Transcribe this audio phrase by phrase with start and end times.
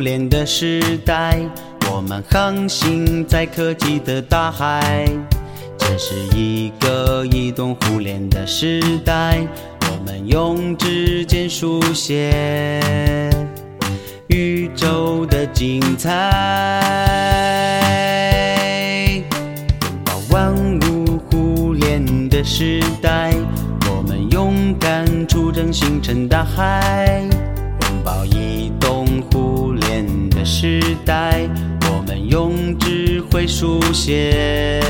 [0.00, 1.38] 联的时代，
[1.92, 5.06] 我们航行在科技的大海，
[5.78, 9.38] 这是一个移动互联的时代。
[9.82, 12.80] 我们用指尖书写
[14.28, 16.10] 宇宙的精彩。
[19.82, 23.32] 拥抱万物互联的时代，
[23.90, 27.22] 我们勇敢出征星辰大海。
[30.62, 31.48] 时代，
[31.90, 34.84] 我们用智慧书写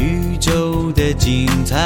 [0.00, 1.76] 宇宙的精彩。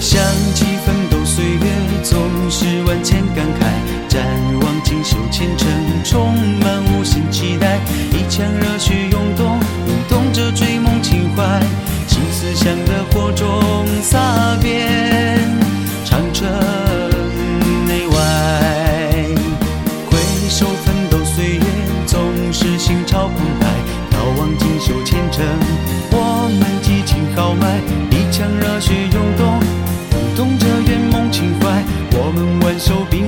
[0.00, 0.24] 想
[0.54, 1.66] 起奋斗岁月，
[2.02, 4.08] 总是万千感慨。
[4.08, 4.24] 展
[4.62, 5.68] 望锦绣前程，
[6.02, 7.78] 充满无限期待。
[8.10, 11.60] 一腔热血涌动，涌动着追梦情怀。
[12.06, 14.99] 新思想的火种撒遍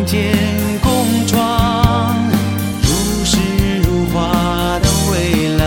[0.02, 0.34] 挽手并肩
[0.80, 2.16] 共创
[2.82, 3.38] 如诗
[3.82, 5.62] 如画的未来。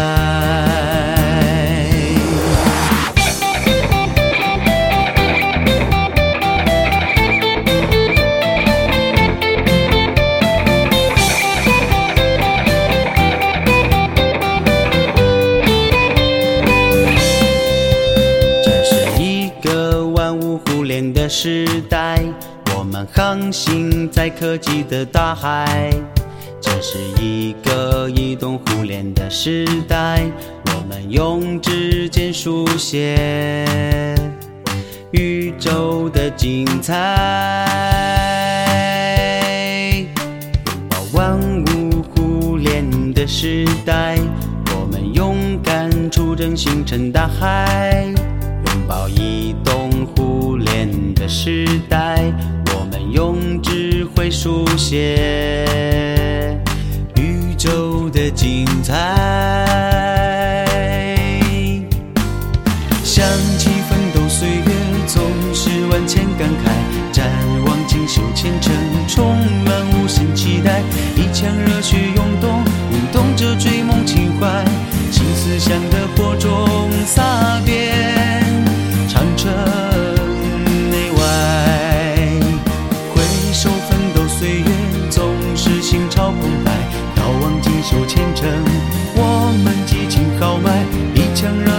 [18.63, 22.21] 这是一个万物互联的时代，
[22.85, 25.91] 我们航行在科技的大海。
[26.61, 30.23] 这是一个移动互联的时代，
[30.67, 34.05] 我们用指尖书写
[35.09, 36.93] 宇宙的精彩。
[40.67, 44.15] 拥抱万物互联的时代，
[44.75, 48.05] 我们勇敢出征星辰大海。
[48.67, 52.04] 拥抱移动互联的时代，
[54.45, 55.65] 书写
[57.15, 58.93] 宇宙的精彩。
[63.03, 64.65] 想起奋斗岁月
[65.07, 67.27] 总是万千感慨展
[67.65, 68.71] 望锦绣前程
[69.07, 69.35] 充
[69.65, 70.83] 满无限期待。
[71.15, 71.97] 一腔热血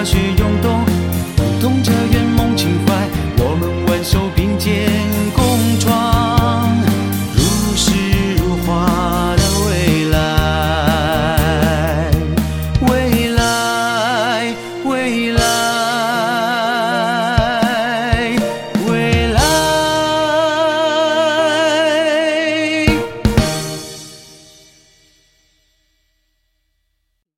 [0.06, 0.45] 去拥